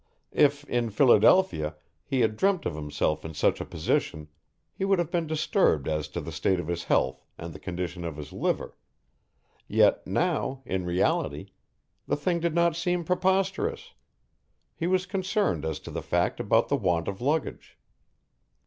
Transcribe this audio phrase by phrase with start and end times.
[0.31, 4.29] If, in Philadelphia, he had dreamt of himself in such a position
[4.73, 8.03] he would have been disturbed as to the state of his health and the condition
[8.03, 8.75] of his liver,
[9.67, 11.51] yet now, in reality,
[12.07, 13.91] the thing did not seem preposterous,
[14.73, 17.77] he was concerned as to the fact about the want of luggage.